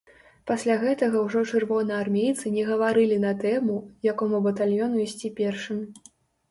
Пасля 0.51 0.77
гэтага 0.83 1.21
ўжо 1.25 1.43
чырвонаармейцы 1.51 2.55
не 2.57 2.63
гаварылі 2.73 3.23
на 3.29 3.37
тэму, 3.47 3.77
якому 4.13 4.43
батальёну 4.49 4.95
ісці 5.09 5.35
першым. 5.45 5.79